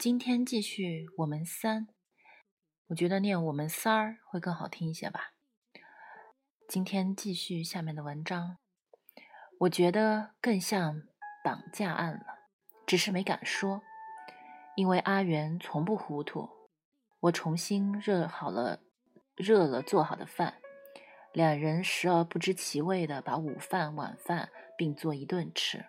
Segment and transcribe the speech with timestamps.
[0.00, 1.86] 今天继续我们三，
[2.86, 5.34] 我觉得念我们三儿会更好听一些吧。
[6.66, 8.56] 今天继续下面的文章，
[9.58, 11.02] 我觉得更像
[11.44, 12.24] 绑架案了，
[12.86, 13.82] 只是没敢说，
[14.74, 16.48] 因为阿元从不糊涂。
[17.20, 18.80] 我重新热好了，
[19.36, 20.62] 热了做好的饭，
[21.34, 24.48] 两人时而不知其味的把午饭、晚饭
[24.78, 25.84] 并做一顿吃。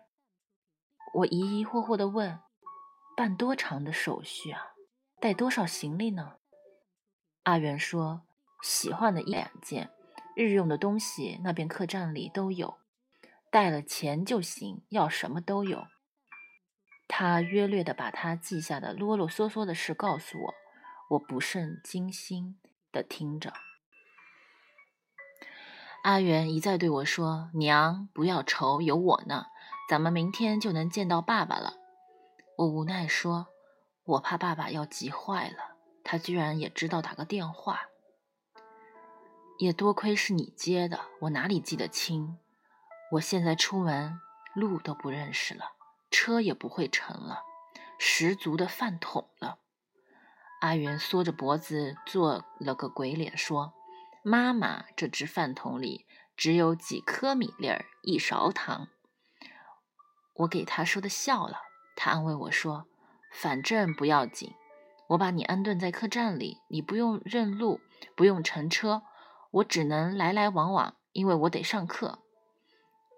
[1.13, 2.37] 我疑疑惑惑的问。
[3.21, 4.71] 办多长的手续啊？
[5.19, 6.37] 带多少行李呢？
[7.43, 8.23] 阿元说
[8.63, 9.91] ：“喜欢的一两件，
[10.35, 12.79] 日用的东西那边客栈里都有，
[13.51, 15.85] 带了钱就行，要什么都有。”
[17.07, 20.53] 他约略的把他记下的啰啰嗦嗦的事告诉我，
[21.11, 22.57] 我不甚精心
[22.91, 23.53] 的听着。
[26.01, 29.45] 阿元一再对我说：“娘，不要愁，有我呢，
[29.87, 31.75] 咱们明天就能见到爸爸了。”
[32.61, 33.47] 我无奈说
[34.05, 37.87] ：“我怕爸爸要急坏了，他居然也知道打个电话。
[39.57, 42.37] 也多亏是你接的，我哪里记得清？
[43.13, 44.19] 我现在出门
[44.53, 45.71] 路都不认识了，
[46.11, 47.41] 车也不会乘了，
[47.97, 49.57] 十足的饭桶了。”
[50.61, 53.73] 阿元缩着脖子做了个鬼脸说
[54.21, 56.05] ：“妈妈，这只饭桶里
[56.37, 58.89] 只有几颗米粒儿，一勺糖。”
[60.41, 61.70] 我给他说的笑了。
[61.95, 62.87] 他安慰我说
[63.31, 64.53] ：“反正不要紧，
[65.07, 67.79] 我把你安顿在客栈里，你不用认路，
[68.15, 69.03] 不用乘车，
[69.51, 72.19] 我只能来来往往，因为我得上课。”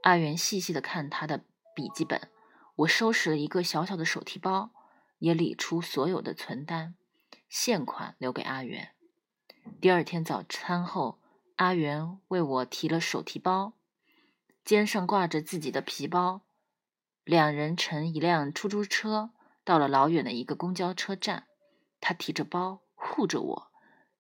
[0.04, 2.30] 阿元细细的看他的笔记本，
[2.76, 4.72] 我收拾了一个小小的手提包，
[5.20, 6.96] 也理出所有的存单、
[7.48, 8.90] 现款留给阿元。
[9.80, 11.20] 第二天早餐后，
[11.56, 13.74] 阿元为我提了手提包，
[14.66, 16.42] 肩上挂着自己的皮包。
[17.24, 19.32] 两人乘一辆出租车
[19.64, 21.48] 到了老远的一个公交车站，
[22.02, 23.72] 他提着包护着我，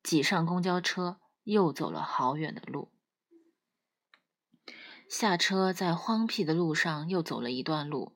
[0.02, 2.94] 挤上公交车，又走了好远的路。
[5.10, 8.16] 下车在荒僻的路上又走了一段路，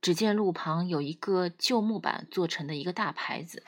[0.00, 3.64] 只见路旁有一个旧木板做成的一个大牌子，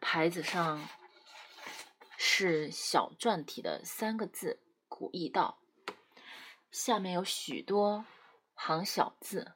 [0.00, 0.88] 牌子上
[2.16, 5.60] 是小篆体的三个字“古驿道”，
[6.72, 8.04] 下面有许多。
[8.60, 9.52] 行小字，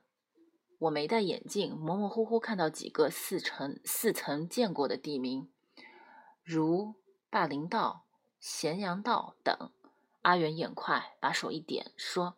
[0.79, 5.51] 我没戴眼镜，模模糊糊看到几个似曾似曾见过的地名，
[6.45, 6.95] 如
[7.29, 8.05] 霸陵道、
[8.39, 9.71] 咸阳道等。
[10.23, 12.37] 阿元眼快，把手一点，说：“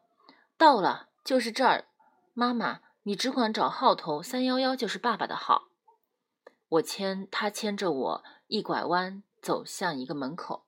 [0.57, 1.85] 到了，就是这儿。
[2.33, 5.69] 妈妈，你只管找号头，三幺幺就是爸爸的号。”
[6.71, 10.65] 我牵他牵着我，一拐弯走向一个门口，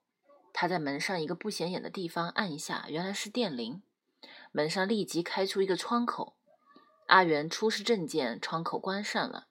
[0.53, 3.81] 他在门上一个不显眼的地方按一下，原来是电铃。
[4.57, 6.35] 门上立即开出一个窗口，
[7.05, 9.49] 阿元出示证件，窗口关上了，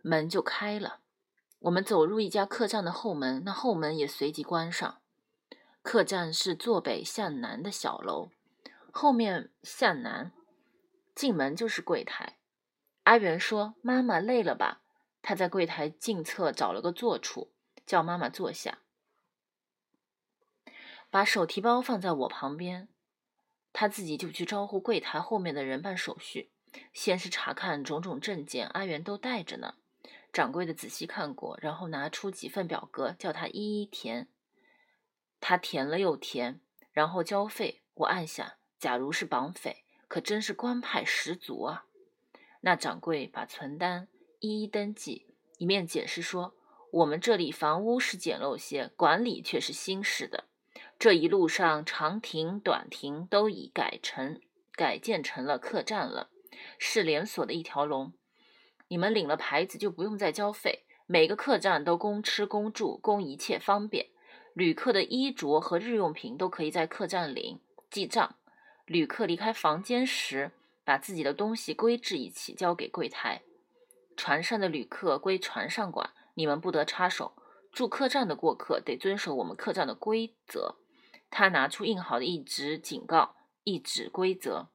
[0.00, 1.00] 门就开了。
[1.58, 5.00] 我们走入一家客栈的后门，那后门也随即关上。
[5.82, 8.30] 客栈是坐北向南的小楼，
[8.92, 10.30] 后面向南，
[11.16, 12.38] 进门就是柜台。
[13.02, 14.82] 阿元说：“妈妈累了吧？”
[15.20, 17.50] 他在柜台近侧找了个坐处，
[17.84, 18.78] 叫妈妈坐下，
[21.10, 22.88] 把手提包放在我旁边。
[23.78, 26.48] 他自己就去招呼柜台后面的人办手续，
[26.94, 29.74] 先是查看种种证件，阿元都带着呢。
[30.32, 34.28] 掌柜的仔细看过，然后拿出几份表格，叫他一一填。
[35.40, 37.82] 他填了又填，然后交费。
[37.96, 41.84] 我暗想，假如是绑匪，可真是官派十足啊。
[42.62, 44.08] 那掌柜把存单
[44.40, 45.26] 一一登记，
[45.58, 46.54] 一面解释说
[46.90, 50.44] ：“我们这里房屋是简陋些，管理却是新式的。”
[50.98, 54.40] 这一路上，长亭、短亭都已改成
[54.72, 56.30] 改建成了客栈了，
[56.78, 58.14] 是连锁的一条龙。
[58.88, 64.06] 你们领了牌子就不用再交费，每个客栈都供吃、供住、供一切方便。
[64.54, 67.60] 旅客的衣着和日用品都可以在客栈领
[67.90, 68.36] 记账。
[68.86, 73.42] 旅客离开房间时，把自己的东西归置一起，交给柜台。
[74.16, 77.34] 船上的旅客归船上管，你们不得插手。
[77.70, 80.76] 住客栈的过客得遵守我们客栈的规则。
[81.30, 84.68] 他拿出印好的一纸警告，一纸规则。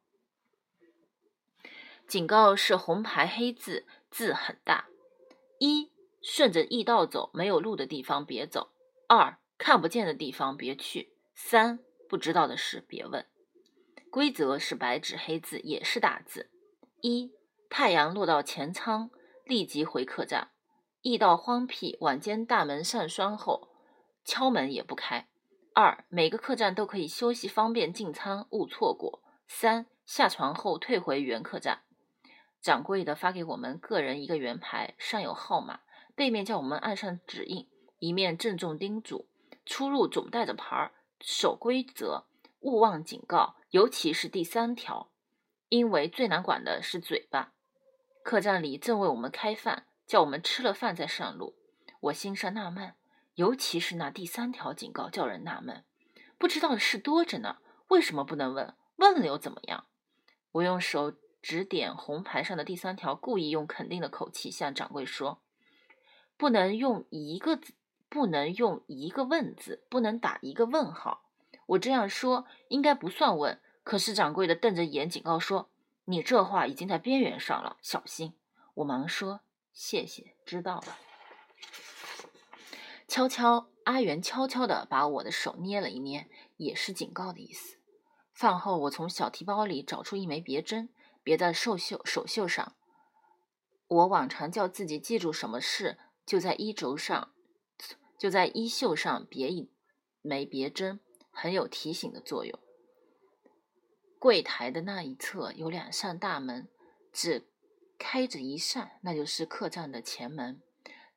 [2.07, 4.87] 警告是红牌黑字，字很大。
[5.59, 8.71] 一，顺着驿道走，没有路的地方别走；
[9.07, 13.25] 二，看不见的地方别去；三，不知道的事别问。
[14.09, 16.51] 规则是白纸黑字，也是大字。
[16.99, 17.31] 一，
[17.69, 19.09] 太阳落到前舱，
[19.45, 20.51] 立即回客栈。
[21.03, 23.69] 驿道荒僻，晚间大门上栓后，
[24.25, 25.29] 敲门也不开。
[25.73, 29.23] 二，每个客栈都可以休息，方便进餐，勿错过。
[29.47, 31.83] 三，下船后退回原客栈。
[32.59, 35.79] 掌柜的发给我们个人一个圆牌，上有号码，
[36.13, 37.69] 背面叫我们按上指印，
[37.99, 39.27] 一面郑重叮嘱：
[39.65, 40.91] 出入总带着牌儿，
[41.21, 42.25] 守规则，
[42.59, 45.09] 勿忘警告，尤其是第三条，
[45.69, 47.53] 因为最难管的是嘴巴。
[48.23, 51.55] 客栈里正为我们开饭，叫我们吃了饭再上路。
[52.01, 52.93] 我心生纳闷，
[53.41, 55.83] 尤其是那第三条警告叫人纳闷，
[56.37, 57.57] 不知道的事多着呢，
[57.87, 58.75] 为什么不能问？
[58.97, 59.87] 问了又怎么样？
[60.51, 61.15] 我用手。
[61.41, 65.41] 指点红牌上的第三条，故意用肯定的口气向掌柜说
[66.37, 67.73] ：“不能用一个字，
[68.09, 71.23] 不能用一个问字，不能打一个问号。”
[71.65, 75.71] 我这样说应该不算问，可是掌柜的瞪着眼警告说
[76.05, 78.35] ：“你这话已经在边缘上了，小心！”
[78.75, 79.39] 我忙说
[79.73, 80.99] ：“谢谢，知道了。”
[83.11, 87.75] 悄悄，阿元悄悄地把我的手捏了一捏，也是警告的意思。
[88.33, 90.87] 饭后，我从小提包里找出一枚别针。
[91.21, 92.73] 别在手袖手袖上。
[93.87, 97.33] 我往常叫自己记住什么事，就在衣轴上，
[98.17, 99.69] 就在衣袖上别一
[100.21, 102.57] 枚别针，很有提醒的作用。
[104.17, 106.69] 柜台的那一侧有两扇大门，
[107.11, 107.45] 只
[107.99, 110.61] 开着一扇，那就是客栈的前门。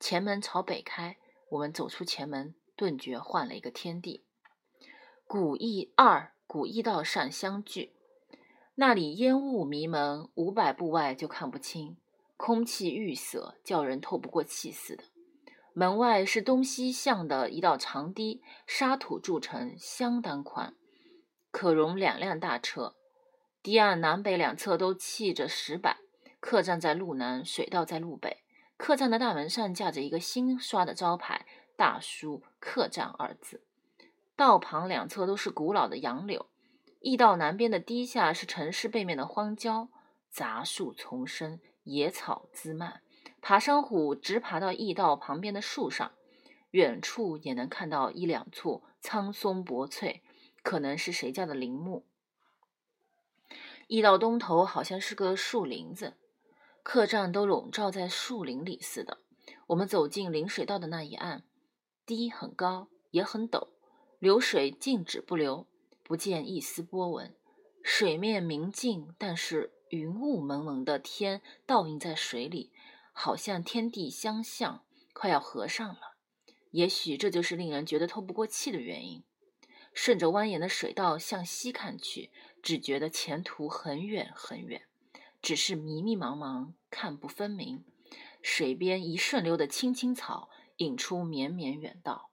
[0.01, 1.17] 前门朝北开，
[1.51, 4.25] 我们走出前门，顿觉换了一个天地。
[5.27, 7.95] 古驿二古驿道上相聚。
[8.77, 11.97] 那里烟雾迷蒙，五百步外就看不清，
[12.37, 15.05] 空气郁塞，叫人透不过气似的。
[15.73, 20.75] 门外是东西向的一道长堤，沙土筑成，相当宽，
[21.51, 22.95] 可容两辆大车。
[23.63, 25.97] 堤岸南北两侧都砌着石板，
[26.39, 28.44] 客栈在路南，水道在路北。
[28.77, 33.63] 客栈的大门上架着一个新刷的招牌，大书“客栈”二字。
[34.37, 36.47] 道旁两侧都是古老的杨柳。
[37.01, 39.89] 驿道南边的堤下是城市背面的荒郊，
[40.31, 43.03] 杂树丛生，野草滋蔓。
[43.41, 46.13] 爬山虎直爬到驿道旁边的树上，
[46.71, 50.23] 远处也能看到一两簇苍松薄翠，
[50.63, 52.05] 可能是谁家的陵墓。
[53.89, 56.15] 驿道东头好像是个树林子，
[56.85, 59.19] 客栈都笼罩在树林里似的。
[59.69, 61.43] 我们走进临水道的那一岸，
[62.07, 63.69] 堤很高，也很陡，
[64.19, 65.67] 流水静止不流。
[66.03, 67.35] 不见一丝波纹，
[67.83, 72.71] 水面明净，但是云雾蒙蒙的天倒映在水里，
[73.15, 74.85] 好像天地相向，
[75.15, 76.17] 快要合上了。
[76.73, 79.25] 也许这就是令人觉得透不过气的原因。
[79.95, 82.31] 顺着蜿蜒的水道向西看去，
[82.63, 84.83] 只觉得前途很远很远，
[85.45, 87.85] 只是迷迷茫茫，看不分明。
[88.41, 90.49] 水边一顺溜的青青草，
[90.79, 92.31] 引出绵绵远道。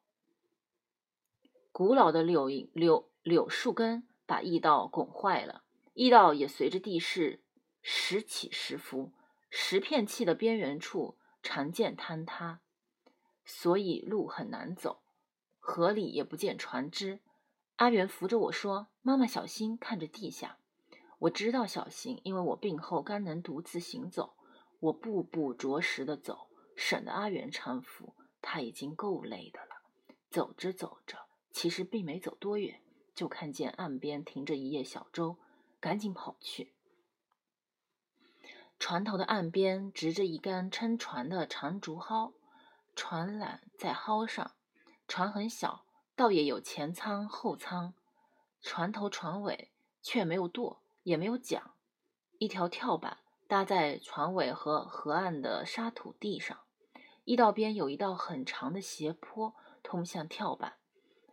[1.73, 3.09] 古老的柳柳。
[3.23, 5.61] 柳树根把驿道拱坏了，
[5.93, 7.43] 驿道也随着地势
[7.83, 9.11] 时起时伏，
[9.51, 12.61] 石片砌的边缘处常见坍塌，
[13.45, 15.03] 所以路很难走。
[15.59, 17.19] 河里也不见船只。
[17.75, 20.57] 阿元扶着我说：“妈妈小心，看着地下。”
[21.21, 24.33] 我知道小心，因为我病后刚能独自行走，
[24.79, 29.83] 我步步着实的走，省得阿元搀扶，他已经够累的了。
[30.31, 31.19] 走着走着，
[31.51, 32.81] 其实并没走多远。
[33.13, 35.37] 就看见岸边停着一叶小舟，
[35.79, 36.73] 赶紧跑去。
[38.79, 42.33] 船头的岸边直着一根撑船的长竹蒿，
[42.95, 44.53] 船缆在蒿上。
[45.07, 45.85] 船很小，
[46.15, 47.93] 倒也有前舱后舱。
[48.59, 49.69] 船头船尾
[50.01, 51.71] 却没有舵，也没有桨，
[52.37, 53.17] 一条跳板
[53.47, 56.59] 搭在船尾和河岸的沙土地上。
[57.25, 60.73] 驿道边有一道很长的斜坡，通向跳板。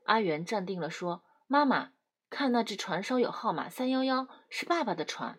[0.05, 1.23] 阿元站定了，说。
[1.51, 1.93] 妈妈，
[2.29, 5.39] 看那只船梢有号码三幺幺，是爸爸的船。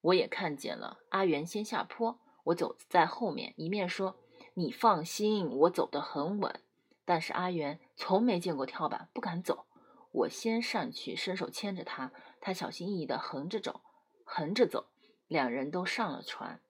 [0.00, 0.98] 我也看见了。
[1.08, 4.16] 阿元先下坡，我走在后面，一面说
[4.54, 6.60] ：“你放心，我走得很稳。”
[7.04, 9.66] 但是阿元从没见过跳板，不敢走。
[10.12, 12.12] 我先上去，伸手牵着他，
[12.44, 13.80] 他小心翼翼地横着走，
[14.22, 14.90] 横着走。
[15.28, 16.60] 两人都上了船，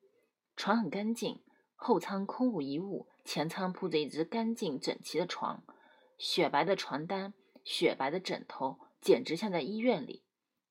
[0.54, 1.42] 船很干净，
[1.74, 5.64] 后舱空无一物，前舱铺着一只干净整齐的床，
[6.16, 7.34] 雪白的床单。
[7.64, 10.22] 雪白的枕头简直像在医院里。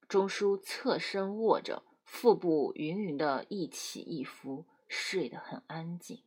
[0.07, 6.23] 钟叔侧身卧着，腹部匀匀的一起一伏，睡得很安静。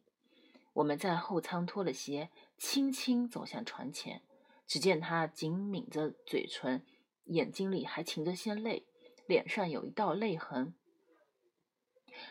[0.75, 4.21] 我们在后舱脱了鞋，轻轻走向船前，
[4.67, 6.85] 只见他紧抿着嘴唇，
[7.27, 8.87] 眼睛里还噙着些泪，
[9.27, 10.75] 脸上有一道泪痕。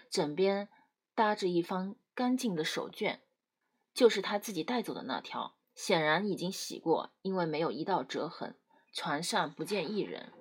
[0.10, 0.70] 枕边
[1.14, 3.20] 搭着一方干净的手绢，
[3.94, 5.56] 就是他自己带走的那条。
[5.76, 8.58] 显然已经洗过，因为没有一道折痕。
[8.94, 10.32] 船上不见一人。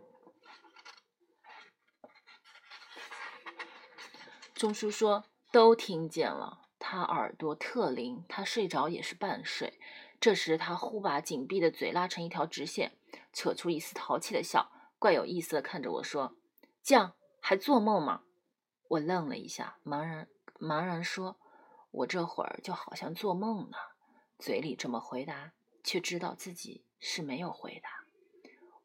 [4.54, 9.80] 钟叔说：“都听见了。”他耳朵特灵，他睡着也是半睡。
[10.20, 12.96] 这时，他忽把紧闭的嘴拉成一条直线，
[13.34, 16.34] 扯出一丝淘气的笑，怪有意思的看着我说
[16.82, 18.22] ：“酱还做梦吗？”
[18.88, 21.36] 我愣了一下，茫然茫然说
[21.90, 23.76] ：“我这会儿就好像做梦呢。”
[24.38, 28.04] 嘴里这么回答，却知道自己是没有回答。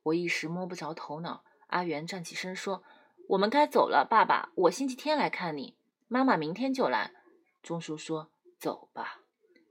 [0.03, 1.46] 我一时摸不着头脑。
[1.68, 2.84] 阿元站起身说
[3.29, 5.77] ：“我们该走了，爸爸，我星期天来看你，
[6.08, 7.13] 妈妈明天就来。”
[7.62, 9.22] 钟叔说：“走吧。”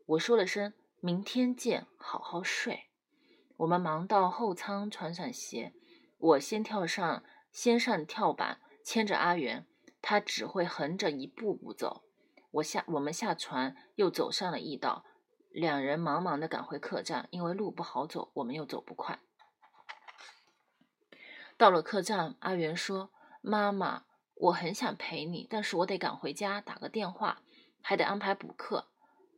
[0.06, 0.72] 我说了声。
[1.00, 2.87] 明天见，好好睡。
[3.58, 5.74] 我们忙到后舱穿上鞋，
[6.16, 9.66] 我先跳上，先上跳板，牵着阿元，
[10.00, 12.04] 他只会横着一步步走。
[12.52, 15.04] 我下，我们下船，又走上了驿道，
[15.50, 19.18] 两人忙忙的赶回客栈，因为路不好走，我们又走不快。
[21.56, 23.10] 到了客栈，阿元说
[23.42, 27.42] ：“妈妈，我很想陪你，但是我得赶回家打个电话，
[27.82, 28.86] 还得安排补课。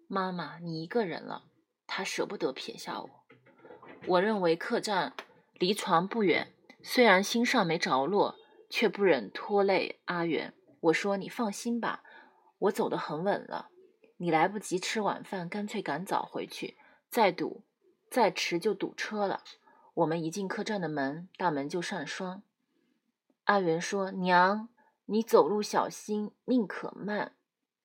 [0.07, 1.47] 妈妈，你一个人了。”
[1.89, 3.09] 他舍不得撇下我。
[4.07, 5.12] 我认为客栈
[5.54, 6.52] 离床不远，
[6.83, 8.37] 虽然心上没着落，
[8.69, 10.54] 却不忍拖累阿元。
[10.80, 12.02] 我说：“你放心吧，
[12.59, 13.69] 我走得很稳了。
[14.16, 16.76] 你来不及吃晚饭，干脆赶早回去。
[17.09, 17.62] 再堵，
[18.11, 19.45] 再迟就堵车了。”
[19.95, 22.42] 我们一进客栈的门，大门就上霜。
[23.45, 24.69] 阿元说：“娘，
[25.07, 27.35] 你走路小心，命可慢。”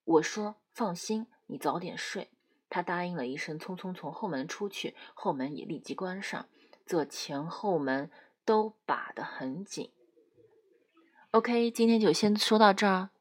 [0.05, 2.29] 我说：“放心，你早点睡。”
[2.75, 6.45] 他答应了一声，匆匆从后门出去，后门也立即关上，
[6.85, 8.11] 这前后门
[8.43, 9.91] 都把得很紧。
[11.31, 13.11] OK，今天就先说到这儿。